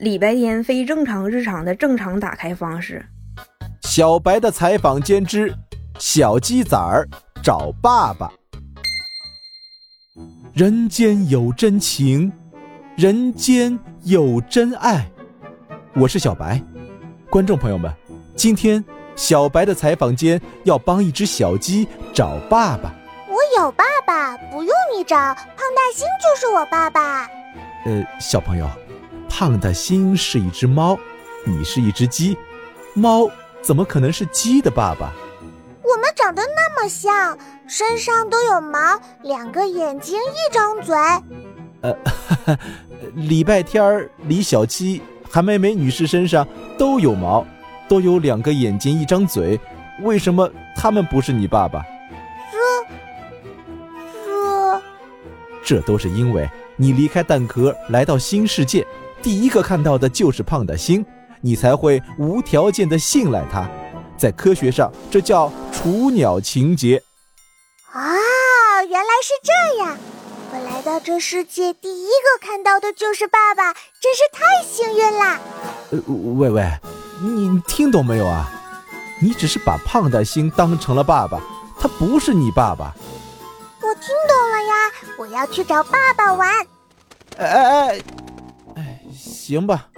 [0.00, 3.04] 礼拜天非正常日常的正常打开方式。
[3.82, 5.52] 小白的采访间之
[5.98, 7.04] 小鸡仔儿
[7.42, 8.30] 找爸爸。
[10.54, 12.32] 人间有真情，
[12.96, 15.04] 人间有真爱。
[15.94, 16.62] 我是小白，
[17.28, 17.92] 观众朋友们，
[18.36, 18.84] 今天
[19.16, 22.94] 小白的采访间要帮一只小鸡找爸爸。
[23.28, 27.26] 我有爸爸，不用你找，胖大星就是我爸爸。
[27.84, 28.68] 呃，小朋友，
[29.28, 30.98] 胖大星是一只猫，
[31.44, 32.36] 你是一只鸡，
[32.94, 33.30] 猫
[33.62, 35.12] 怎么可能是鸡的爸爸？
[35.82, 38.78] 我们长得那么像，身上都有毛，
[39.22, 40.96] 两个眼睛，一张嘴。
[41.80, 41.94] 呃，
[43.14, 47.46] 礼拜天儿，李小七、韩梅梅女士身上都有毛，
[47.88, 49.58] 都有两个眼睛，一张嘴，
[50.02, 51.82] 为什么他们不是你爸爸？
[52.52, 52.58] 这
[54.26, 54.82] 这，
[55.64, 58.86] 这都是因为你离开蛋壳来到新世界，
[59.22, 61.04] 第一个看到的就是胖的星，
[61.40, 63.68] 你才会无条件的信赖他。
[64.16, 67.02] 在科学上，这叫雏鸟情节。
[67.92, 69.96] 啊，原来是这样！
[70.50, 75.38] 我来到这世界，第一个看到的就是爸爸，真是太幸运啦！
[75.90, 76.00] 呃，
[76.38, 76.66] 喂喂，
[77.22, 78.50] 你听懂没有啊？
[79.20, 81.40] 你只是把胖的星当成了爸爸，
[81.78, 82.94] 他不是你爸爸。
[83.80, 86.48] 我听懂了呀，我要去找爸爸玩。
[87.36, 88.02] 哎哎哎，哎，
[89.18, 89.88] 行吧。